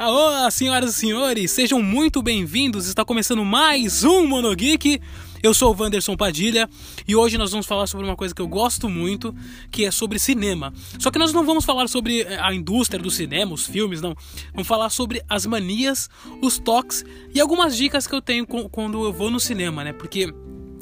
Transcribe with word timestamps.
Olá, 0.00 0.48
senhoras 0.48 0.90
e 0.90 0.94
senhores, 0.94 1.50
sejam 1.50 1.82
muito 1.82 2.22
bem-vindos. 2.22 2.86
Está 2.86 3.04
começando 3.04 3.44
mais 3.44 4.04
um 4.04 4.28
Monogeek. 4.28 5.00
Eu 5.42 5.52
sou 5.52 5.74
o 5.74 5.76
Wanderson 5.76 6.16
Padilha 6.16 6.70
e 7.06 7.16
hoje 7.16 7.36
nós 7.36 7.50
vamos 7.50 7.66
falar 7.66 7.88
sobre 7.88 8.06
uma 8.06 8.14
coisa 8.14 8.32
que 8.32 8.40
eu 8.40 8.46
gosto 8.46 8.88
muito, 8.88 9.34
que 9.72 9.84
é 9.84 9.90
sobre 9.90 10.20
cinema. 10.20 10.72
Só 11.00 11.10
que 11.10 11.18
nós 11.18 11.32
não 11.32 11.44
vamos 11.44 11.64
falar 11.64 11.88
sobre 11.88 12.20
eh, 12.20 12.38
a 12.40 12.54
indústria 12.54 13.02
do 13.02 13.10
cinema, 13.10 13.52
os 13.52 13.66
filmes, 13.66 14.00
não. 14.00 14.14
Vamos 14.52 14.68
falar 14.68 14.88
sobre 14.90 15.20
as 15.28 15.44
manias, 15.46 16.08
os 16.40 16.58
toques 16.58 17.04
e 17.34 17.40
algumas 17.40 17.76
dicas 17.76 18.06
que 18.06 18.14
eu 18.14 18.22
tenho 18.22 18.46
quando 18.46 19.04
eu 19.04 19.12
vou 19.12 19.32
no 19.32 19.40
cinema, 19.40 19.82
né? 19.82 19.92
Porque 19.92 20.32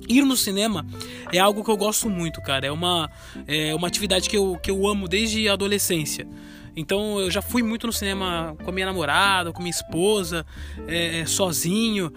Ir 0.09 0.25
no 0.25 0.37
cinema 0.37 0.87
é 1.33 1.39
algo 1.39 1.65
que 1.65 1.71
eu 1.71 1.77
gosto 1.77 2.09
muito, 2.09 2.41
cara. 2.43 2.67
É 2.67 2.71
uma, 2.71 3.11
é 3.47 3.75
uma 3.75 3.89
atividade 3.89 4.29
que 4.29 4.37
eu, 4.37 4.57
que 4.63 4.71
eu 4.71 4.87
amo 4.87 5.09
desde 5.09 5.49
a 5.49 5.55
adolescência. 5.55 6.29
Então 6.77 7.19
eu 7.19 7.31
já 7.31 7.41
fui 7.41 7.63
muito 7.63 7.87
no 7.87 7.93
cinema 7.93 8.55
com 8.63 8.71
a 8.71 8.73
minha 8.73 8.87
namorada, 8.87 9.51
com 9.51 9.61
minha 9.61 9.71
esposa, 9.71 10.45
é, 10.87 11.21
é, 11.21 11.27
sozinho. 11.27 12.13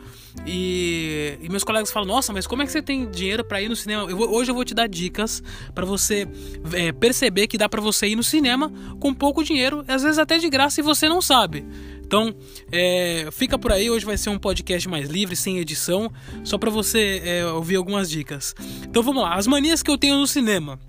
E, 0.46 1.38
e, 1.42 1.50
meus 1.50 1.64
colegas 1.64 1.92
falam: 1.92 2.08
Nossa, 2.08 2.34
mas 2.34 2.46
como 2.46 2.62
é 2.62 2.66
que 2.66 2.72
você 2.72 2.82
tem 2.82 3.10
dinheiro 3.10 3.44
para 3.44 3.62
ir 3.62 3.70
no 3.70 3.76
cinema? 3.76 4.10
Eu 4.10 4.18
vou, 4.18 4.30
hoje 4.30 4.52
eu 4.52 4.56
vou 4.56 4.66
te 4.66 4.74
dar 4.74 4.88
dicas 4.88 5.42
para 5.74 5.86
você 5.86 6.28
é, 6.74 6.92
perceber 6.92 7.48
que 7.48 7.58
dá 7.58 7.70
para 7.70 7.82
você 7.82 8.08
ir 8.08 8.16
no 8.16 8.24
cinema 8.24 8.72
com 9.00 9.14
pouco 9.14 9.44
dinheiro, 9.44 9.84
às 9.88 10.04
vezes 10.04 10.20
até 10.20 10.38
de 10.38 10.50
graça, 10.50 10.82
e 10.82 10.84
você 10.84 11.08
não 11.08 11.22
sabe. 11.22 11.66
Então, 12.10 12.36
é, 12.72 13.30
fica 13.32 13.58
por 13.58 13.72
aí. 13.72 13.90
Hoje 13.90 14.04
vai 14.04 14.18
ser 14.18 14.32
um 14.32 14.40
podcast 14.40 14.90
mais 14.90 15.08
livre, 15.08 15.36
sem 15.36 15.60
edição, 15.60 16.12
só 16.44 16.58
para 16.58 16.72
você 16.72 17.22
é, 17.24 17.46
ouvir 17.46 17.76
algumas 17.76 18.10
dicas. 18.10 18.56
Então, 18.84 19.04
vamos 19.04 19.22
lá. 19.22 19.36
As 19.36 19.46
manias 19.46 19.84
que 19.84 19.92
eu 19.92 19.98
tenho 19.98 20.18
no 20.18 20.26
cinema. 20.26 20.80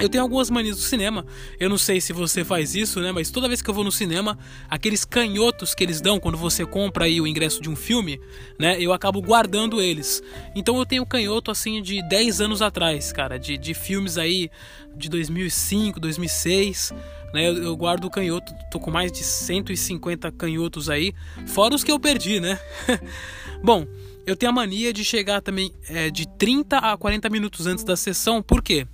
Eu 0.00 0.08
tenho 0.08 0.22
algumas 0.22 0.50
manias 0.50 0.76
do 0.76 0.82
cinema. 0.82 1.24
Eu 1.58 1.68
não 1.68 1.78
sei 1.78 2.00
se 2.00 2.12
você 2.12 2.44
faz 2.44 2.74
isso, 2.74 3.00
né? 3.00 3.12
Mas 3.12 3.30
toda 3.30 3.48
vez 3.48 3.60
que 3.60 3.68
eu 3.68 3.74
vou 3.74 3.84
no 3.84 3.92
cinema, 3.92 4.38
aqueles 4.68 5.04
canhotos 5.04 5.74
que 5.74 5.84
eles 5.84 6.00
dão 6.00 6.18
quando 6.18 6.38
você 6.38 6.64
compra 6.64 7.04
aí 7.04 7.20
o 7.20 7.26
ingresso 7.26 7.60
de 7.60 7.68
um 7.68 7.76
filme, 7.76 8.20
né? 8.58 8.76
Eu 8.80 8.92
acabo 8.92 9.20
guardando 9.20 9.80
eles. 9.80 10.22
Então 10.54 10.78
eu 10.78 10.86
tenho 10.86 11.04
canhoto 11.06 11.50
assim 11.50 11.82
de 11.82 12.06
10 12.08 12.40
anos 12.40 12.62
atrás, 12.62 13.12
cara, 13.12 13.38
de, 13.38 13.58
de 13.58 13.74
filmes 13.74 14.16
aí 14.16 14.50
de 14.96 15.08
2005, 15.08 16.00
2006. 16.00 16.92
Né, 17.32 17.48
eu, 17.48 17.62
eu 17.62 17.76
guardo 17.76 18.06
o 18.06 18.10
canhoto, 18.10 18.52
tô 18.72 18.80
com 18.80 18.90
mais 18.90 19.12
de 19.12 19.22
150 19.22 20.32
canhotos 20.32 20.90
aí, 20.90 21.14
fora 21.46 21.76
os 21.76 21.84
que 21.84 21.92
eu 21.92 22.00
perdi, 22.00 22.40
né? 22.40 22.58
Bom, 23.62 23.86
eu 24.26 24.34
tenho 24.34 24.50
a 24.50 24.52
mania 24.52 24.92
de 24.92 25.04
chegar 25.04 25.40
também 25.40 25.72
é, 25.88 26.10
de 26.10 26.26
30 26.26 26.78
a 26.78 26.96
40 26.96 27.28
minutos 27.30 27.68
antes 27.68 27.84
da 27.84 27.96
sessão, 27.96 28.42
por 28.42 28.62
quê? 28.62 28.84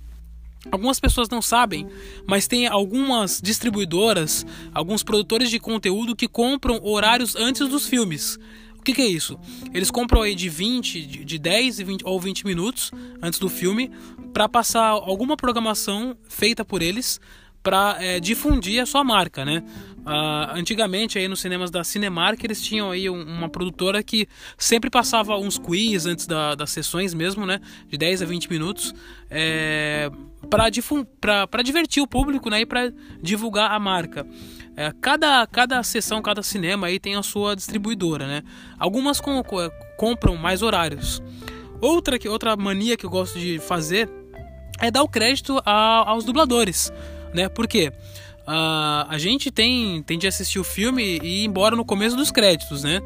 Algumas 0.71 0.99
pessoas 0.99 1.29
não 1.29 1.41
sabem, 1.41 1.87
mas 2.27 2.47
tem 2.47 2.67
algumas 2.67 3.39
distribuidoras, 3.41 4.45
alguns 4.73 5.03
produtores 5.03 5.49
de 5.49 5.59
conteúdo 5.59 6.15
que 6.15 6.27
compram 6.27 6.79
horários 6.83 7.35
antes 7.35 7.67
dos 7.67 7.87
filmes. 7.87 8.37
O 8.77 8.83
que, 8.83 8.93
que 8.93 9.01
é 9.01 9.07
isso? 9.07 9.37
Eles 9.73 9.91
compram 9.91 10.21
aí 10.21 10.33
de 10.33 10.49
20, 10.49 11.05
de 11.05 11.37
10 11.37 11.79
20, 11.79 12.01
ou 12.05 12.19
20 12.19 12.45
minutos 12.45 12.91
antes 13.21 13.39
do 13.39 13.49
filme 13.49 13.91
para 14.33 14.47
passar 14.47 14.87
alguma 14.87 15.35
programação 15.35 16.15
feita 16.29 16.63
por 16.63 16.81
eles 16.81 17.19
para 17.67 17.97
é, 17.99 18.17
difundir 18.17 18.81
a 18.81 18.85
sua 18.85 19.03
marca, 19.03 19.43
né? 19.43 19.61
Uh, 20.05 20.55
antigamente 20.55 21.19
aí 21.19 21.27
nos 21.27 21.41
cinemas 21.41 21.69
da 21.69 21.83
Cinemark 21.83 22.41
eles 22.41 22.61
tinham 22.61 22.91
aí 22.91 23.09
um, 23.09 23.21
uma 23.21 23.49
produtora 23.49 24.01
que 24.01 24.25
sempre 24.57 24.89
passava 24.89 25.35
uns 25.35 25.57
quiz 25.57 26.05
antes 26.05 26.25
da, 26.25 26.55
das 26.55 26.69
sessões 26.69 27.13
mesmo, 27.13 27.45
né? 27.45 27.59
De 27.89 27.97
10 27.97 28.21
a 28.21 28.25
20 28.25 28.49
minutos 28.49 28.95
é, 29.29 30.09
para 30.49 31.61
divertir 31.61 32.01
o 32.01 32.07
público 32.07 32.49
né? 32.49 32.61
e 32.61 32.65
para 32.65 32.89
divulgar 33.21 33.69
a 33.69 33.77
marca. 33.77 34.25
É, 34.77 34.93
cada, 35.01 35.45
cada 35.45 35.83
sessão, 35.83 36.21
cada 36.21 36.41
cinema 36.41 36.87
aí 36.87 37.01
tem 37.01 37.17
a 37.17 37.21
sua 37.21 37.53
distribuidora, 37.53 38.25
né? 38.27 38.43
Algumas 38.79 39.19
com, 39.19 39.43
com, 39.43 39.57
compram 39.97 40.37
mais 40.37 40.61
horários. 40.61 41.21
Outra, 41.81 42.17
que, 42.17 42.29
outra 42.29 42.55
mania 42.55 42.95
que 42.95 43.05
eu 43.05 43.09
gosto 43.09 43.37
de 43.37 43.59
fazer 43.59 44.09
é 44.79 44.89
dar 44.89 45.03
o 45.03 45.09
crédito 45.09 45.61
a, 45.65 46.09
aos 46.09 46.23
dubladores, 46.23 46.93
né? 47.37 47.47
Por 47.47 47.67
quê? 47.67 47.91
Uh, 48.47 49.03
a 49.09 49.17
gente 49.17 49.51
tem, 49.51 50.01
tem 50.03 50.17
de 50.17 50.25
assistir 50.25 50.57
o 50.57 50.63
filme 50.63 51.19
e 51.21 51.43
ir 51.43 51.45
embora 51.45 51.75
no 51.75 51.83
começo 51.83 52.15
dos 52.15 52.31
créditos, 52.31 52.83
né? 52.83 53.01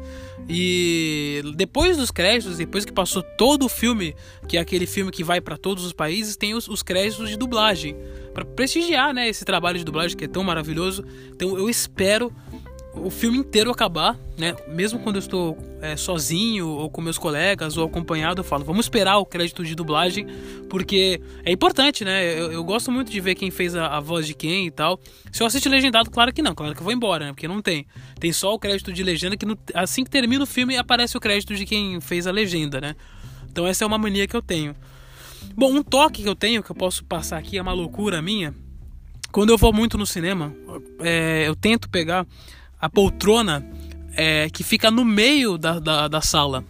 E 0.48 1.42
depois 1.56 1.96
dos 1.96 2.12
créditos, 2.12 2.58
depois 2.58 2.84
que 2.84 2.92
passou 2.92 3.22
todo 3.22 3.66
o 3.66 3.68
filme, 3.68 4.14
que 4.48 4.56
é 4.56 4.60
aquele 4.60 4.86
filme 4.86 5.10
que 5.10 5.24
vai 5.24 5.40
para 5.40 5.56
todos 5.56 5.84
os 5.84 5.92
países, 5.92 6.36
tem 6.36 6.54
os, 6.54 6.68
os 6.68 6.82
créditos 6.82 7.28
de 7.28 7.36
dublagem 7.36 7.96
para 8.32 8.44
prestigiar, 8.44 9.12
né, 9.12 9.28
esse 9.28 9.44
trabalho 9.44 9.78
de 9.78 9.84
dublagem 9.84 10.16
que 10.16 10.24
é 10.24 10.28
tão 10.28 10.44
maravilhoso. 10.44 11.04
Então 11.34 11.58
eu 11.58 11.68
espero 11.68 12.32
o 12.94 13.10
filme 13.10 13.38
inteiro 13.38 13.70
acabar, 13.70 14.18
né? 14.36 14.54
Mesmo 14.68 14.98
quando 14.98 15.16
eu 15.16 15.20
estou 15.20 15.58
é, 15.80 15.96
sozinho 15.96 16.68
ou 16.68 16.90
com 16.90 17.00
meus 17.00 17.16
colegas 17.16 17.76
ou 17.76 17.86
acompanhado, 17.86 18.40
eu 18.40 18.44
falo, 18.44 18.64
vamos 18.64 18.84
esperar 18.84 19.16
o 19.18 19.24
crédito 19.24 19.64
de 19.64 19.74
dublagem, 19.74 20.26
porque 20.68 21.20
é 21.44 21.50
importante, 21.50 22.04
né? 22.04 22.38
Eu, 22.38 22.52
eu 22.52 22.64
gosto 22.64 22.92
muito 22.92 23.10
de 23.10 23.18
ver 23.20 23.34
quem 23.34 23.50
fez 23.50 23.74
a, 23.74 23.96
a, 23.96 24.00
voz 24.00 24.26
de 24.26 24.34
quem 24.34 24.66
e 24.66 24.70
tal. 24.70 25.00
Se 25.32 25.42
eu 25.42 25.46
assistir 25.46 25.68
legendado, 25.68 26.10
claro 26.10 26.32
que 26.32 26.42
não, 26.42 26.54
claro 26.54 26.74
que 26.74 26.80
eu 26.80 26.84
vou 26.84 26.92
embora, 26.92 27.26
né? 27.26 27.32
Porque 27.32 27.48
não 27.48 27.62
tem. 27.62 27.86
Tem 28.20 28.32
só 28.32 28.52
o 28.52 28.58
crédito 28.58 28.92
de 28.92 29.02
legenda 29.02 29.36
que 29.36 29.46
no, 29.46 29.58
assim 29.74 30.04
que 30.04 30.10
termina 30.10 30.44
o 30.44 30.46
filme 30.46 30.76
aparece 30.76 31.16
o 31.16 31.20
crédito 31.20 31.54
de 31.54 31.64
quem 31.64 32.00
fez 32.00 32.26
a 32.26 32.30
legenda, 32.30 32.80
né? 32.80 32.94
Então 33.50 33.66
essa 33.66 33.84
é 33.84 33.86
uma 33.86 33.98
mania 33.98 34.26
que 34.26 34.36
eu 34.36 34.42
tenho. 34.42 34.76
Bom, 35.56 35.72
um 35.72 35.82
toque 35.82 36.22
que 36.22 36.28
eu 36.28 36.36
tenho, 36.36 36.62
que 36.62 36.70
eu 36.70 36.76
posso 36.76 37.04
passar 37.04 37.38
aqui, 37.38 37.58
é 37.58 37.62
uma 37.62 37.72
loucura 37.72 38.20
minha. 38.22 38.54
Quando 39.30 39.50
eu 39.50 39.56
vou 39.56 39.72
muito 39.72 39.96
no 39.96 40.04
cinema, 40.04 40.54
é, 41.00 41.48
eu 41.48 41.56
tento 41.56 41.88
pegar 41.88 42.26
a 42.82 42.90
poltrona 42.90 43.64
é, 44.16 44.50
que 44.50 44.64
fica 44.64 44.90
no 44.90 45.04
meio 45.04 45.56
da, 45.56 45.78
da, 45.78 46.08
da 46.08 46.20
sala. 46.20 46.64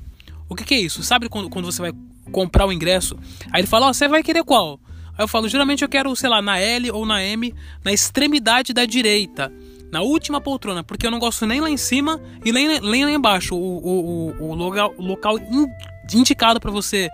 O 0.47 0.55
que, 0.55 0.63
que, 0.63 0.75
é 0.75 0.79
isso? 0.79 1.03
Sabe 1.03 1.31
quando, 1.31 1.49
quando 1.49 1.65
você 1.65 1.81
vai 1.81 1.93
comprar 2.31 2.67
o 2.67 2.73
ingresso? 2.73 3.17
Aí 3.51 3.63
ele 3.63 3.67
fala: 3.67 3.89
oh, 3.89 3.95
você 3.95 4.07
vai 4.07 4.23
querer 4.23 4.45
qual? 4.45 4.79
Aí 5.17 5.25
eu 5.25 5.29
falo: 5.29 5.49
geralmente 5.49 5.83
eu 5.83 5.89
quero, 5.89 6.15
sei 6.15 6.29
lá, 6.29 6.43
na 6.43 6.59
L 6.59 6.91
ou 6.91 7.07
na 7.07 7.25
M, 7.25 7.55
na 7.83 7.93
extremidade 7.93 8.75
da 8.75 8.85
direita. 8.85 9.51
Na 9.91 10.01
última 10.01 10.41
poltrona, 10.41 10.83
porque 10.83 11.07
eu 11.07 11.11
não 11.11 11.19
gosto 11.19 11.47
nem 11.47 11.61
lá 11.61 11.69
em 11.69 11.77
cima 11.77 12.21
e 12.45 12.53
nem, 12.53 12.81
nem 12.81 13.05
lá 13.05 13.11
embaixo. 13.11 13.55
O, 13.55 13.79
o, 13.79 14.31
o, 14.39 14.51
o 14.51 14.55
local, 14.55 14.95
local 14.99 15.37
indicado 16.15 16.61
para 16.61 16.71
você 16.71 17.11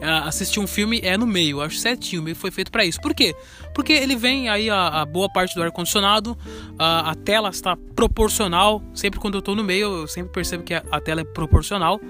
assistir 0.00 0.60
um 0.60 0.66
filme 0.66 1.00
é 1.02 1.16
no 1.16 1.26
meio, 1.26 1.60
acho 1.60 1.78
certinho, 1.78 2.22
meio 2.22 2.36
foi 2.36 2.50
feito 2.50 2.70
para 2.70 2.84
isso. 2.84 3.00
Por 3.00 3.14
quê? 3.14 3.34
Porque 3.74 3.92
ele 3.92 4.16
vem 4.16 4.48
aí 4.48 4.68
a, 4.70 4.88
a 5.02 5.04
boa 5.04 5.30
parte 5.30 5.54
do 5.54 5.62
ar 5.62 5.70
condicionado, 5.70 6.36
a, 6.78 7.10
a, 7.10 7.14
tela 7.14 7.50
está 7.50 7.76
proporcional. 7.94 8.82
Sempre 8.94 9.20
quando 9.20 9.34
eu 9.36 9.42
tô 9.42 9.54
no 9.54 9.64
meio, 9.64 10.02
eu 10.02 10.08
sempre 10.08 10.32
percebo 10.32 10.62
que 10.62 10.74
a, 10.74 10.82
a 10.90 11.00
tela 11.00 11.20
é 11.20 11.24
proporcional. 11.24 12.00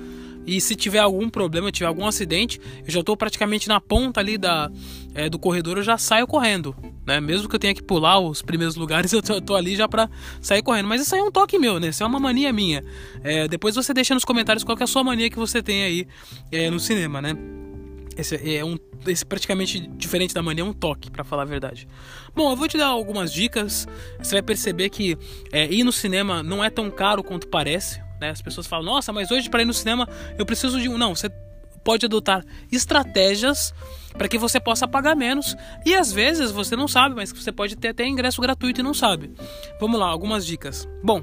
E 0.47 0.61
se 0.61 0.77
tiver 0.77 1.01
algum 1.01 1.29
problema, 1.29 1.73
tiver 1.73 1.87
algum 1.87 2.07
acidente, 2.07 2.61
eu 2.87 2.91
já 2.91 3.01
estou 3.01 3.17
praticamente 3.17 3.67
na 3.67 3.81
ponta 3.81 4.21
ali 4.21 4.39
da, 4.39 4.71
é, 5.13 5.29
do 5.29 5.41
corredor, 5.41 5.79
eu 5.79 5.83
já 5.83 5.99
saio 5.99 6.27
correndo. 6.27 6.75
Né? 7.05 7.21
Mesmo 7.21 7.49
que 7.49 7.57
eu 7.57 7.59
tenha 7.59 7.75
que 7.75 7.83
pular 7.83 8.21
os 8.21 8.43
primeiros 8.43 8.77
lugares, 8.77 9.11
eu 9.13 9.23
tô 9.23 9.57
ali 9.57 9.75
já 9.75 9.89
para 9.89 10.09
sair 10.41 10.63
correndo. 10.63 10.87
Mas 10.87 11.03
isso 11.03 11.15
aí 11.17 11.21
é 11.21 11.25
um 11.25 11.33
toque 11.33 11.59
meu, 11.59 11.81
né? 11.81 11.89
Isso 11.89 12.03
é 12.03 12.07
uma 12.07 12.21
mania 12.21 12.53
minha. 12.53 12.85
É, 13.25 13.49
depois 13.49 13.75
você 13.75 13.93
deixa 13.93 14.15
nos 14.15 14.25
comentários 14.25 14.63
qual 14.63 14.79
é 14.79 14.85
a 14.85 14.87
sua 14.87 15.03
mania 15.03 15.29
que 15.29 15.39
você 15.39 15.61
tem 15.61 15.83
aí 15.83 16.07
é, 16.53 16.71
no 16.71 16.79
cinema, 16.79 17.21
né? 17.21 17.37
Esse 18.17 18.57
é 18.57 18.65
um 18.65 18.79
esse 19.07 19.25
praticamente 19.25 19.81
diferente 19.81 20.35
da 20.35 20.43
mania, 20.43 20.63
é 20.63 20.67
um 20.67 20.73
toque, 20.73 21.11
para 21.11 21.23
falar 21.23 21.43
a 21.43 21.47
verdade. 21.47 21.87
Bom, 22.35 22.51
eu 22.51 22.57
vou 22.57 22.67
te 22.67 22.77
dar 22.77 22.87
algumas 22.87 23.33
dicas. 23.33 23.87
Você 24.19 24.35
vai 24.35 24.43
perceber 24.43 24.91
que 24.91 25.17
é, 25.53 25.73
ir 25.73 25.85
no 25.85 25.93
cinema 25.93 26.43
não 26.43 26.65
é 26.65 26.71
tão 26.71 26.91
caro 26.91 27.23
quanto 27.23 27.47
parece. 27.49 28.01
Né? 28.21 28.31
As 28.31 28.43
pessoas 28.43 28.67
falam, 28.67 28.87
nossa, 28.87 29.13
mas 29.13 29.31
hoje 29.31 29.49
para 29.51 29.63
ir 29.63 29.67
no 29.67 29.75
cinema 29.75 30.09
eu 30.39 30.47
preciso 30.47 30.81
de 30.81 30.89
um. 30.89 30.99
Não, 30.99 31.15
você 31.15 31.31
pode 31.85 32.05
adotar 32.05 32.45
estratégias 32.73 33.73
para 34.19 34.29
que 34.29 34.39
você 34.39 34.59
possa 34.59 34.89
pagar 34.89 35.15
menos. 35.15 35.55
E 35.85 35.95
às 35.95 36.13
vezes 36.13 36.51
você 36.51 36.75
não 36.75 36.89
sabe, 36.89 37.15
mas 37.15 37.31
você 37.31 37.53
pode 37.53 37.77
ter 37.77 37.89
até 37.89 38.05
ingresso 38.07 38.41
gratuito 38.41 38.81
e 38.81 38.83
não 38.83 38.95
sabe. 38.95 39.33
Vamos 39.81 40.01
lá, 40.01 40.07
algumas 40.07 40.45
dicas. 40.45 40.89
Bom, 41.03 41.23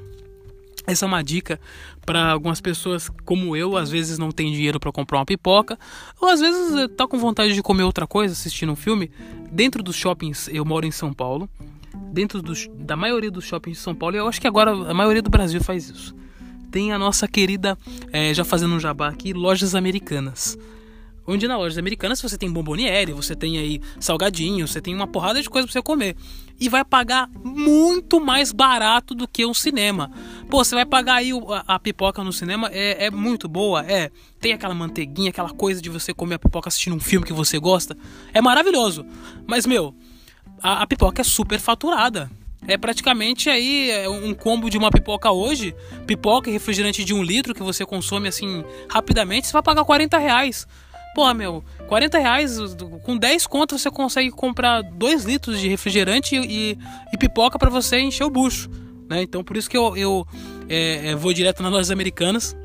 essa 0.86 1.06
é 1.06 1.08
uma 1.08 1.24
dica 1.24 1.60
para 2.06 2.32
algumas 2.32 2.60
pessoas 2.60 3.10
como 3.26 3.56
eu, 3.56 3.78
às 3.78 3.90
vezes 3.90 4.18
não 4.18 4.32
tem 4.32 4.52
dinheiro 4.52 4.80
para 4.80 4.92
comprar 4.92 5.20
uma 5.20 5.26
pipoca, 5.26 5.78
ou 6.20 6.30
às 6.30 6.40
vezes 6.40 6.74
está 6.90 7.08
com 7.08 7.18
vontade 7.18 7.54
de 7.54 7.62
comer 7.62 7.84
outra 7.84 8.06
coisa, 8.06 8.34
assistindo 8.34 8.72
um 8.72 8.76
filme. 8.76 9.10
Dentro 9.52 9.82
dos 9.82 9.96
shoppings, 9.96 10.50
eu 10.52 10.66
moro 10.66 10.86
em 10.86 10.92
São 10.92 11.14
Paulo. 11.14 11.50
Dentro 12.12 12.42
dos, 12.42 12.70
da 12.76 12.96
maioria 12.96 13.32
dos 13.32 13.46
shoppings 13.46 13.78
de 13.78 13.84
São 13.84 13.96
Paulo, 13.96 14.16
eu 14.16 14.28
acho 14.28 14.42
que 14.42 14.48
agora 14.48 14.72
a 14.72 14.94
maioria 14.94 15.22
do 15.22 15.30
Brasil 15.30 15.62
faz 15.62 15.90
isso. 15.90 16.16
Tem 16.72 16.92
a 16.92 16.98
nossa 16.98 17.28
querida, 17.28 17.78
é, 18.12 18.34
já 18.34 18.44
fazendo 18.44 18.74
um 18.74 18.80
jabá 18.80 19.10
aqui, 19.10 19.32
lojas 19.32 19.76
americanas. 19.76 20.58
Onde 21.26 21.48
na 21.48 21.58
lojas 21.58 21.78
americanas 21.78 22.22
você 22.22 22.38
tem 22.38 22.52
bomboniere, 22.52 23.14
você 23.14 23.36
tem 23.36 23.58
aí 23.58 23.80
salgadinho, 24.00 24.68
você 24.68 24.82
tem 24.82 24.94
uma 24.94 25.08
porrada 25.08 25.42
de 25.42 25.50
coisa 25.50 25.66
para 25.66 25.72
você 25.72 25.82
comer. 25.82 26.18
E 26.60 26.68
vai 26.68 26.84
pagar 26.84 27.30
muito 27.44 28.20
mais 28.20 28.52
barato 28.52 29.16
do 29.16 29.28
que 29.28 29.46
um 29.46 29.54
cinema. 29.54 30.12
Pô, 30.50 30.64
você 30.64 30.76
vai 30.76 30.86
pagar 30.86 31.16
aí 31.16 31.32
a, 31.68 31.80
pipoca 31.80 32.24
no 32.24 32.32
cinema, 32.32 32.70
é, 32.72 33.06
é, 33.06 33.12
muito 33.12 33.48
boa, 33.48 33.84
é. 33.86 34.12
Tem 34.40 34.54
aquela 34.54 34.74
manteiguinha, 34.74 35.30
aquela 35.30 35.50
coisa 35.50 35.82
de 35.82 35.90
você 35.90 36.14
comer 36.14 36.36
a 36.36 36.40
pipoca 36.40 36.68
assistindo 36.68 36.96
um 36.96 37.00
filme 37.00 37.26
que 37.26 37.34
você 37.34 37.58
gosta. 37.58 37.98
É 38.34 38.42
maravilhoso. 38.42 39.06
Mas, 39.48 39.66
meu, 39.66 39.96
a, 40.62 40.84
a 40.84 40.88
pipoca 40.88 41.22
é 41.22 41.24
super 41.24 41.60
faturada. 41.60 42.30
é 42.68 42.78
praticamente 42.78 43.50
aí 43.50 43.90
é 43.90 44.08
um 44.08 44.34
combo 44.34 44.70
de 44.70 44.78
uma 44.78 44.92
pipoca 44.92 45.32
hoje, 45.32 45.76
pipoca 46.06 46.50
e 46.50 46.54
refrigerante 46.54 47.04
de 47.04 47.14
um 47.14 47.24
litro 47.24 47.54
que 47.54 47.64
você 47.64 47.86
consome 47.86 48.28
assim 48.28 48.64
rapidamente, 48.90 49.48
você 49.48 49.54
vai 49.54 49.64
pagar 49.64 49.84
40 49.84 50.18
reais. 50.18 50.68
Pô, 51.14 51.32
meu, 51.34 51.64
40 51.88 52.18
reais, 52.18 52.58
com 53.04 53.16
10 53.16 53.46
contos 53.46 53.82
você 53.82 53.92
consegue 53.92 54.32
comprar 54.32 54.82
2 54.82 55.26
litros 55.26 55.60
de 55.60 55.68
refrigerante 55.68 56.36
e, 56.36 56.78
e 57.12 57.18
pipoca 57.18 57.60
para 57.60 57.70
você 57.70 58.00
encher 58.00 58.24
o 58.24 58.32
bucho. 58.32 58.83
Né? 59.14 59.22
Então 59.22 59.44
por 59.44 59.56
isso 59.56 59.70
que 59.70 59.78
eu, 59.78 59.96
eu 59.96 60.28
é, 60.68 61.10
é 61.10 61.16
vou 61.16 61.32
direto 61.34 61.62
nas 61.62 61.72
lojas 61.72 61.92
americanas. 61.92 62.56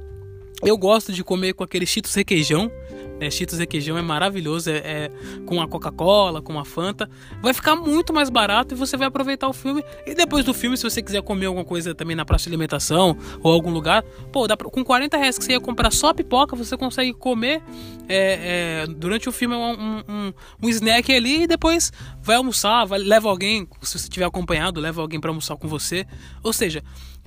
Eu 0.63 0.77
gosto 0.77 1.13
de 1.13 1.23
comer 1.23 1.53
com 1.53 1.63
aquele 1.63 1.87
cheetos 1.87 2.15
requeijão. 2.15 2.71
É, 3.21 3.31
Cheetos 3.31 3.59
requeijão 3.59 3.99
é 3.99 4.03
maravilhoso, 4.03 4.71
é, 4.71 4.77
é 4.77 5.11
com 5.45 5.61
a 5.61 5.67
Coca-Cola, 5.67 6.41
com 6.41 6.59
a 6.59 6.65
Fanta. 6.65 7.09
Vai 7.43 7.53
ficar 7.53 7.75
muito 7.77 8.13
mais 8.13 8.31
barato 8.31 8.75
e 8.75 8.77
você 8.77 8.97
vai 8.97 9.09
aproveitar 9.09 9.49
o 9.49 9.53
filme. 9.53 9.85
E 10.07 10.15
depois 10.15 10.45
do 10.45 10.55
filme, 10.55 10.77
se 10.77 10.85
você 10.85 11.03
quiser 11.03 11.23
comer 11.23 11.47
alguma 11.47 11.65
coisa 11.65 11.95
também 11.95 12.15
na 12.15 12.25
praça 12.25 12.45
de 12.45 12.51
alimentação 12.51 13.17
ou 13.43 13.53
algum 13.53 13.71
lugar, 13.71 14.03
pô, 14.33 14.47
dá 14.47 14.57
pra, 14.57 14.69
com 14.71 14.85
40 14.85 15.17
reais 15.17 15.39
que 15.39 15.45
você 15.45 15.53
ia 15.53 15.61
comprar 15.61 15.91
só 15.91 16.15
pipoca, 16.15 16.55
você 16.55 16.77
consegue 16.77 17.13
comer 17.13 17.63
é, 18.09 18.85
é, 18.85 18.87
durante 18.87 19.29
o 19.29 19.33
filme 19.33 19.55
um, 19.55 20.03
um, 20.09 20.33
um, 20.63 20.69
snack 20.69 21.13
ali 21.13 21.43
e 21.43 21.47
depois 21.47 21.93
vai 22.23 22.37
almoçar, 22.37 22.85
vai, 22.85 22.99
leva 22.99 23.29
alguém, 23.29 23.69
se 23.83 23.99
você 23.99 24.05
estiver 24.05 24.25
acompanhado, 24.27 24.81
leva 24.81 25.01
alguém 25.01 25.21
para 25.21 25.31
almoçar 25.31 25.57
com 25.57 25.69
você. 25.69 26.07
Ou 26.43 26.53
seja, 26.53 26.83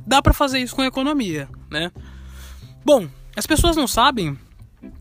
dá 0.05 0.21
para 0.21 0.33
fazer 0.33 0.59
isso 0.59 0.75
com 0.75 0.83
economia, 0.83 1.49
né? 1.69 1.91
Bom, 2.83 3.07
as 3.35 3.45
pessoas 3.45 3.75
não 3.75 3.87
sabem 3.87 4.37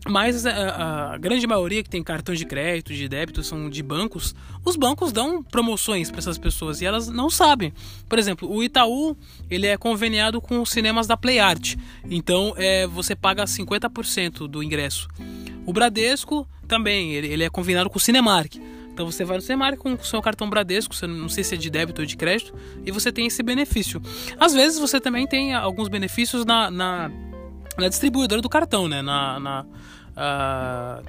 mas 0.07 0.45
a, 0.45 1.13
a, 1.13 1.17
grande 1.17 1.45
maioria 1.47 1.83
que 1.83 1.89
tem 1.89 2.03
cartões 2.03 2.37
de 2.37 2.45
crédito, 2.45 2.93
de 2.93 3.07
débito, 3.07 3.43
são 3.43 3.69
de 3.69 3.81
bancos. 3.81 4.35
Os 4.63 4.75
bancos 4.75 5.11
dão 5.11 5.43
promoções 5.43 6.11
para 6.11 6.19
essas 6.19 6.37
pessoas 6.37 6.81
e 6.81 6.85
elas 6.85 7.07
não 7.07 7.29
sabem. 7.29 7.73
Por 8.07 8.19
exemplo, 8.19 8.51
o 8.51 8.63
Itaú 8.63 9.17
ele 9.49 9.67
é 9.67 9.77
conveniado 9.77 10.39
com 10.39 10.61
os 10.61 10.69
cinemas 10.69 11.07
da 11.07 11.17
Play 11.17 11.39
Art. 11.39 11.75
Então 12.09 12.53
é, 12.57 12.85
você 12.87 13.15
paga 13.15 13.45
50% 13.45 14.47
do 14.47 14.61
ingresso. 14.61 15.07
O 15.65 15.73
Bradesco 15.73 16.47
também, 16.67 17.13
ele, 17.13 17.27
ele 17.27 17.43
é 17.43 17.49
conveniado 17.49 17.89
com 17.89 17.97
o 17.97 18.01
Cinemark. 18.01 18.55
Então 18.93 19.09
você 19.09 19.23
vai 19.23 19.37
no 19.37 19.41
Cinemark 19.41 19.77
com 19.77 19.93
o 19.93 20.03
seu 20.03 20.21
cartão 20.21 20.49
Bradesco, 20.49 20.93
você 20.93 21.07
não 21.07 21.29
sei 21.29 21.43
se 21.43 21.55
é 21.55 21.57
de 21.57 21.69
débito 21.69 22.01
ou 22.01 22.05
de 22.05 22.17
crédito, 22.17 22.53
e 22.85 22.91
você 22.91 23.11
tem 23.11 23.25
esse 23.25 23.41
benefício. 23.41 24.01
Às 24.39 24.53
vezes 24.53 24.79
você 24.79 24.99
também 24.99 25.25
tem 25.25 25.53
alguns 25.53 25.87
benefícios 25.87 26.45
na, 26.45 26.69
na 26.69 27.11
na 27.77 27.87
distribuidora 27.87 28.41
do 28.41 28.49
cartão, 28.49 28.87
né? 28.87 29.01
Na, 29.01 29.39
na 29.39 29.65
a 30.15 31.01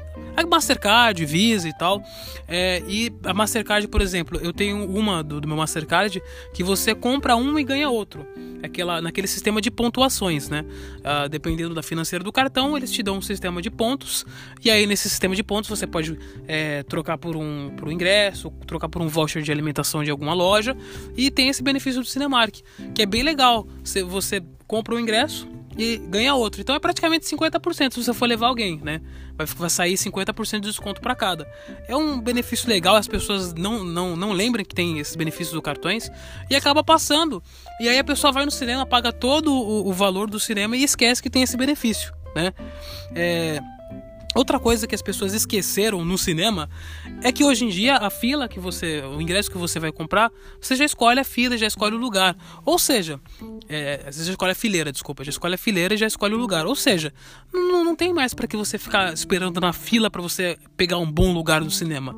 Mastercard, 0.49 1.25
Visa 1.25 1.69
e 1.69 1.73
tal. 1.76 2.03
É, 2.47 2.82
e 2.87 3.12
a 3.25 3.35
Mastercard, 3.35 3.87
por 3.88 4.00
exemplo, 4.00 4.38
eu 4.41 4.53
tenho 4.53 4.88
uma 4.88 5.23
do, 5.23 5.41
do, 5.41 5.49
meu 5.49 5.56
Mastercard 5.56 6.23
que 6.55 6.62
você 6.62 6.94
compra 6.94 7.37
um 7.37 7.59
e 7.59 7.64
ganha 7.64 7.88
outro. 7.91 8.26
Aquela, 8.62 9.03
naquele 9.03 9.26
sistema 9.26 9.61
de 9.61 9.73
pontuações, 9.73 10.49
né? 10.49 10.64
Uh, 10.99 11.29
dependendo 11.29 11.75
da 11.75 11.82
financeira 11.82 12.25
do 12.25 12.31
cartão, 12.31 12.76
eles 12.76 12.93
te 12.93 13.03
dão 13.03 13.17
um 13.17 13.20
sistema 13.20 13.61
de 13.61 13.70
pontos. 13.70 14.25
E 14.65 14.70
aí, 14.70 14.87
nesse 14.87 15.08
sistema 15.11 15.35
de 15.35 15.43
pontos, 15.43 15.69
você 15.69 15.85
pode 15.85 16.17
é, 16.47 16.85
trocar 16.85 17.19
por 17.19 17.37
um, 17.37 17.70
por 17.76 17.88
um 17.88 17.91
ingresso, 17.91 18.53
trocar 18.67 18.88
por 18.88 19.03
um 19.03 19.08
voucher 19.08 19.43
de 19.43 19.50
alimentação 19.50 20.05
de 20.05 20.11
alguma 20.12 20.32
loja. 20.32 20.76
E 21.17 21.29
tem 21.29 21.49
esse 21.49 21.62
benefício 21.62 22.00
do 22.00 22.06
Cinemark, 22.06 22.61
que 22.94 23.03
é 23.03 23.06
bem 23.06 23.25
legal. 23.25 23.67
Você, 23.82 24.05
você 24.05 24.41
compra 24.69 24.94
o 24.94 24.97
um 24.97 25.00
ingresso 25.00 25.49
e 25.76 25.96
ganha 25.96 26.34
outro. 26.34 26.60
Então 26.60 26.74
é 26.74 26.78
praticamente 26.78 27.26
50% 27.26 27.92
se 27.92 28.04
você 28.04 28.12
for 28.12 28.26
levar 28.26 28.48
alguém, 28.48 28.80
né? 28.82 29.00
Vai, 29.36 29.46
vai 29.46 29.70
sair 29.70 29.94
50% 29.94 30.60
de 30.60 30.69
desconto 30.69 31.00
para 31.00 31.14
cada. 31.14 31.46
É 31.88 31.96
um 31.96 32.20
benefício 32.20 32.69
legal, 32.69 32.96
as 32.96 33.08
pessoas 33.08 33.54
não, 33.54 33.82
não, 33.84 34.16
não 34.16 34.32
lembram 34.32 34.64
que 34.64 34.74
tem 34.74 34.98
esses 34.98 35.16
benefícios 35.16 35.52
dos 35.52 35.62
cartões 35.62 36.10
e 36.50 36.56
acaba 36.56 36.84
passando. 36.84 37.42
E 37.80 37.88
aí 37.88 37.98
a 37.98 38.04
pessoa 38.04 38.32
vai 38.32 38.44
no 38.44 38.50
cinema, 38.50 38.84
paga 38.84 39.12
todo 39.12 39.52
o, 39.52 39.88
o 39.88 39.92
valor 39.92 40.28
do 40.28 40.38
cinema 40.38 40.76
e 40.76 40.84
esquece 40.84 41.22
que 41.22 41.30
tem 41.30 41.42
esse 41.42 41.56
benefício, 41.56 42.12
né? 42.34 42.52
É, 43.14 43.60
Outra 44.34 44.58
coisa 44.58 44.87
que 44.87 44.94
as 44.94 45.02
pessoas 45.02 45.34
esqueceram 45.34 46.05
no 46.05 46.17
cinema 46.17 46.70
é 47.23 47.31
que 47.31 47.44
hoje 47.44 47.64
em 47.64 47.69
dia 47.69 47.96
a 47.96 48.11
fila 48.11 48.49
que 48.49 48.58
você, 48.58 49.02
o 49.02 49.20
ingresso 49.20 49.50
que 49.50 49.58
você 49.58 49.79
vai 49.79 49.93
comprar, 49.93 50.31
você 50.61 50.75
já 50.75 50.84
escolhe 50.84 51.20
a 51.20 51.25
fila, 51.25 51.56
já 51.56 51.67
escolhe 51.67 51.94
o 51.94 51.99
lugar. 51.99 52.37
Ou 52.64 52.79
seja, 52.79 53.20
é, 53.69 54.11
você 54.11 54.25
já 54.25 54.31
escolhe 54.31 54.52
a 54.52 54.55
fileira, 54.55 54.90
desculpa, 54.90 55.23
já 55.23 55.31
escolhe 55.31 55.55
a 55.55 55.58
fileira 55.58 55.94
e 55.94 55.96
já 55.96 56.06
escolhe 56.06 56.34
o 56.34 56.38
lugar. 56.38 56.67
Ou 56.67 56.75
seja, 56.75 57.12
não, 57.52 57.84
não 57.84 57.94
tem 57.94 58.12
mais 58.12 58.32
para 58.32 58.46
que 58.46 58.56
você 58.56 58.79
ficar 58.79 59.12
esperando 59.12 59.61
na 59.61 59.73
fila 59.73 60.11
para 60.11 60.23
você 60.23 60.58
pegar 60.76 60.99
um 60.99 61.11
bom 61.11 61.32
lugar 61.32 61.61
no 61.61 61.70
cinema. 61.70 62.17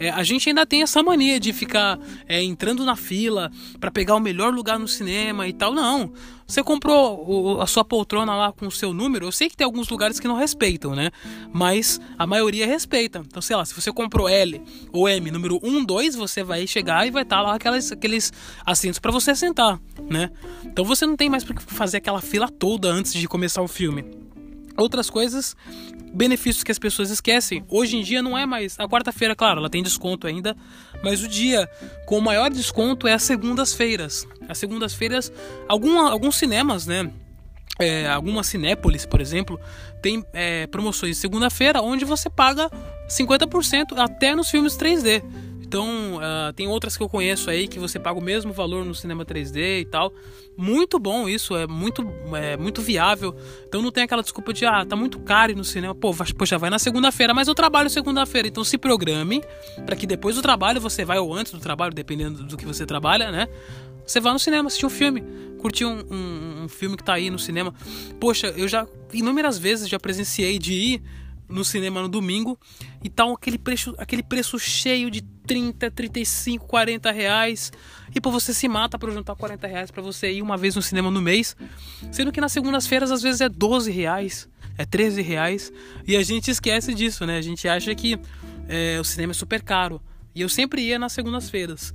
É, 0.00 0.08
a 0.08 0.22
gente 0.22 0.48
ainda 0.48 0.64
tem 0.64 0.82
essa 0.82 1.02
mania 1.02 1.38
de 1.38 1.52
ficar 1.52 1.98
é, 2.26 2.42
entrando 2.42 2.86
na 2.86 2.96
fila 2.96 3.52
para 3.78 3.90
pegar 3.90 4.16
o 4.16 4.20
melhor 4.20 4.50
lugar 4.50 4.78
no 4.78 4.88
cinema 4.88 5.46
e 5.46 5.52
tal. 5.52 5.74
Não. 5.74 6.10
Você 6.46 6.64
comprou 6.64 7.24
o, 7.28 7.60
a 7.60 7.66
sua 7.66 7.84
poltrona 7.84 8.34
lá 8.34 8.50
com 8.50 8.66
o 8.66 8.70
seu 8.70 8.94
número. 8.94 9.26
Eu 9.26 9.32
sei 9.32 9.50
que 9.50 9.56
tem 9.56 9.64
alguns 9.64 9.90
lugares 9.90 10.18
que 10.18 10.26
não 10.26 10.36
respeitam, 10.36 10.94
né? 10.94 11.10
Mas 11.52 12.00
a 12.18 12.26
maioria 12.26 12.66
respeita. 12.66 13.22
Então, 13.24 13.42
sei 13.42 13.54
lá, 13.54 13.64
se 13.66 13.74
você 13.74 13.92
comprou 13.92 14.26
L 14.26 14.60
ou 14.90 15.06
M, 15.06 15.30
número 15.30 15.60
1, 15.62 15.84
2, 15.84 16.16
você 16.16 16.42
vai 16.42 16.66
chegar 16.66 17.06
e 17.06 17.10
vai 17.10 17.22
estar 17.22 17.36
tá 17.36 17.42
lá 17.42 17.54
aquelas, 17.56 17.92
aqueles 17.92 18.32
assentos 18.64 18.98
para 18.98 19.12
você 19.12 19.34
sentar, 19.34 19.78
né? 20.08 20.30
Então 20.64 20.82
você 20.82 21.04
não 21.04 21.14
tem 21.14 21.28
mais 21.28 21.44
para 21.44 21.60
fazer 21.60 21.98
aquela 21.98 22.22
fila 22.22 22.48
toda 22.48 22.88
antes 22.88 23.12
de 23.12 23.28
começar 23.28 23.60
o 23.60 23.68
filme. 23.68 24.29
Outras 24.76 25.10
coisas 25.10 25.56
benefícios 26.12 26.64
que 26.64 26.72
as 26.72 26.78
pessoas 26.78 27.10
esquecem. 27.10 27.64
Hoje 27.68 27.96
em 27.96 28.02
dia 28.02 28.22
não 28.22 28.36
é 28.36 28.44
mais. 28.44 28.78
A 28.78 28.88
quarta-feira, 28.88 29.34
claro, 29.34 29.60
ela 29.60 29.70
tem 29.70 29.82
desconto 29.82 30.26
ainda, 30.26 30.56
mas 31.02 31.22
o 31.22 31.28
dia 31.28 31.68
com 32.06 32.18
o 32.18 32.22
maior 32.22 32.50
desconto 32.50 33.06
é 33.06 33.12
as 33.12 33.22
segundas-feiras. 33.22 34.26
As 34.48 34.58
segundas-feiras, 34.58 35.32
alguma, 35.68 36.10
alguns 36.10 36.36
cinemas, 36.36 36.86
né? 36.86 37.10
É, 37.78 38.06
algumas 38.10 38.46
Cinépolis, 38.46 39.06
por 39.06 39.22
exemplo, 39.22 39.58
tem 40.02 40.22
é, 40.34 40.66
promoções 40.66 41.16
de 41.16 41.20
segunda-feira 41.22 41.80
onde 41.80 42.04
você 42.04 42.28
paga 42.28 42.70
50% 43.08 43.96
até 43.96 44.34
nos 44.34 44.50
filmes 44.50 44.76
3D. 44.76 45.22
Então, 45.70 46.16
uh, 46.16 46.52
tem 46.52 46.66
outras 46.66 46.96
que 46.96 47.02
eu 47.04 47.08
conheço 47.08 47.48
aí 47.48 47.68
que 47.68 47.78
você 47.78 47.96
paga 47.96 48.18
o 48.18 48.20
mesmo 48.22 48.52
valor 48.52 48.84
no 48.84 48.92
cinema 48.92 49.24
3D 49.24 49.82
e 49.82 49.84
tal. 49.84 50.12
Muito 50.56 50.98
bom 50.98 51.28
isso, 51.28 51.54
é 51.54 51.64
muito, 51.64 52.04
é 52.34 52.56
muito 52.56 52.82
viável. 52.82 53.36
Então 53.68 53.80
não 53.80 53.92
tem 53.92 54.02
aquela 54.02 54.20
desculpa 54.20 54.52
de, 54.52 54.66
ah, 54.66 54.84
tá 54.84 54.96
muito 54.96 55.20
caro 55.20 55.52
ir 55.52 55.54
no 55.54 55.62
cinema. 55.62 55.94
Pô, 55.94 56.12
poxa, 56.36 56.58
vai 56.58 56.70
na 56.70 56.78
segunda-feira, 56.80 57.32
mas 57.32 57.46
eu 57.46 57.54
trabalho 57.54 57.88
segunda-feira. 57.88 58.48
Então 58.48 58.64
se 58.64 58.76
programe 58.76 59.44
para 59.86 59.94
que 59.94 60.08
depois 60.08 60.34
do 60.34 60.42
trabalho 60.42 60.80
você 60.80 61.04
vai, 61.04 61.20
ou 61.20 61.32
antes 61.32 61.52
do 61.52 61.60
trabalho, 61.60 61.94
dependendo 61.94 62.42
do 62.42 62.56
que 62.56 62.66
você 62.66 62.84
trabalha, 62.84 63.30
né? 63.30 63.46
Você 64.04 64.18
vai 64.18 64.32
no 64.32 64.40
cinema 64.40 64.66
assistir 64.66 64.86
um 64.86 64.90
filme, 64.90 65.22
curtir 65.58 65.84
um, 65.84 66.04
um, 66.10 66.64
um 66.64 66.68
filme 66.68 66.96
que 66.96 67.04
tá 67.04 67.14
aí 67.14 67.30
no 67.30 67.38
cinema. 67.38 67.72
Poxa, 68.18 68.48
eu 68.56 68.66
já 68.66 68.88
inúmeras 69.12 69.56
vezes 69.56 69.88
já 69.88 70.00
presenciei 70.00 70.58
de 70.58 70.72
ir 70.72 71.02
no 71.50 71.64
cinema 71.64 72.00
no 72.00 72.08
domingo 72.08 72.58
e 73.02 73.10
tal 73.10 73.28
tá 73.28 73.34
aquele 73.34 73.58
preço, 73.58 73.94
aquele 73.98 74.22
preço 74.22 74.58
cheio 74.58 75.10
de 75.10 75.20
30, 75.20 75.90
35, 75.90 76.66
40 76.66 77.10
reais. 77.10 77.72
E 78.14 78.20
pô, 78.20 78.30
você 78.30 78.54
se 78.54 78.68
mata 78.68 78.98
para 78.98 79.10
juntar 79.10 79.34
40 79.34 79.66
reais 79.66 79.90
para 79.90 80.02
você 80.02 80.32
ir 80.32 80.42
uma 80.42 80.56
vez 80.56 80.76
no 80.76 80.82
cinema 80.82 81.10
no 81.10 81.20
mês. 81.20 81.56
Sendo 82.10 82.32
que 82.32 82.40
nas 82.40 82.52
segundas-feiras 82.52 83.10
às 83.10 83.20
vezes 83.20 83.40
é 83.40 83.48
12 83.48 83.90
reais, 83.90 84.48
é 84.78 84.84
13 84.84 85.22
reais. 85.22 85.72
E 86.06 86.16
a 86.16 86.22
gente 86.22 86.50
esquece 86.50 86.94
disso, 86.94 87.26
né? 87.26 87.36
A 87.36 87.42
gente 87.42 87.66
acha 87.68 87.94
que 87.94 88.18
é, 88.68 88.98
o 89.00 89.04
cinema 89.04 89.32
é 89.32 89.34
super 89.34 89.62
caro. 89.62 90.00
E 90.34 90.40
eu 90.40 90.48
sempre 90.48 90.82
ia 90.82 90.98
nas 90.98 91.12
segundas-feiras. 91.12 91.92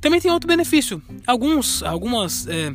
Também 0.00 0.20
tem 0.20 0.30
outro 0.30 0.46
benefício. 0.46 1.02
Alguns, 1.26 1.82
algumas, 1.82 2.46
é, 2.46 2.72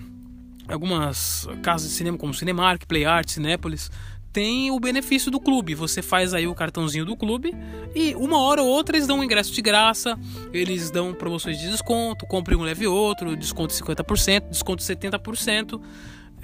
algumas 0.68 1.48
casas 1.62 1.90
de 1.90 1.96
cinema 1.96 2.18
como 2.18 2.34
Cinemark, 2.34 2.86
Play 2.86 3.06
Art, 3.06 3.30
Cinépolis 3.30 3.90
tem 4.34 4.72
o 4.72 4.80
benefício 4.80 5.30
do 5.30 5.40
clube. 5.40 5.76
Você 5.76 6.02
faz 6.02 6.34
aí 6.34 6.48
o 6.48 6.56
cartãozinho 6.56 7.06
do 7.06 7.16
clube 7.16 7.56
e 7.96 8.16
uma 8.16 8.42
hora 8.42 8.64
ou 8.64 8.68
outra 8.68 8.98
eles 8.98 9.08
dão 9.08 9.20
um 9.20 9.24
ingresso 9.24 9.54
de 9.54 9.62
graça, 9.62 10.20
eles 10.52 10.90
dão 10.90 11.14
promoções 11.14 11.60
de 11.60 11.70
desconto, 11.70 12.26
compre 12.26 12.56
um 12.56 12.64
leve 12.64 12.88
outro, 12.88 13.38
desconto 13.38 13.74
50%, 13.74 14.50
desconto 14.50 14.82
70%. 14.82 15.80